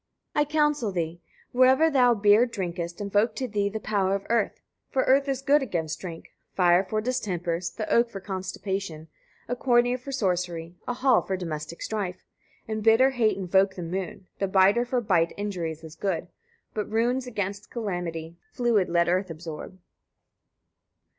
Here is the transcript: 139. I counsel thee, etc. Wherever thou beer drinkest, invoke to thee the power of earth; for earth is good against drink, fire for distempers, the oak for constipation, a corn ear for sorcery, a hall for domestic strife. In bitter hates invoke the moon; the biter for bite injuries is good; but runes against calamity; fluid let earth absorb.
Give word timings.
139. 0.33 0.41
I 0.41 0.43
counsel 0.51 0.91
thee, 0.91 1.21
etc. 1.21 1.21
Wherever 1.59 1.89
thou 1.91 2.15
beer 2.15 2.47
drinkest, 2.47 2.99
invoke 3.01 3.35
to 3.35 3.47
thee 3.47 3.69
the 3.69 3.79
power 3.79 4.15
of 4.15 4.25
earth; 4.31 4.59
for 4.89 5.03
earth 5.03 5.27
is 5.29 5.43
good 5.43 5.61
against 5.61 5.99
drink, 5.99 6.29
fire 6.55 6.83
for 6.83 7.01
distempers, 7.01 7.69
the 7.75 7.87
oak 7.87 8.09
for 8.09 8.19
constipation, 8.19 9.09
a 9.47 9.55
corn 9.55 9.85
ear 9.85 9.99
for 9.99 10.11
sorcery, 10.11 10.73
a 10.87 10.95
hall 10.95 11.21
for 11.21 11.37
domestic 11.37 11.83
strife. 11.83 12.25
In 12.67 12.81
bitter 12.81 13.11
hates 13.11 13.37
invoke 13.37 13.75
the 13.75 13.83
moon; 13.83 14.25
the 14.39 14.47
biter 14.47 14.85
for 14.85 15.01
bite 15.01 15.33
injuries 15.37 15.83
is 15.83 15.95
good; 15.95 16.29
but 16.73 16.89
runes 16.91 17.27
against 17.27 17.69
calamity; 17.69 18.37
fluid 18.53 18.89
let 18.89 19.07
earth 19.07 19.29
absorb. 19.29 19.77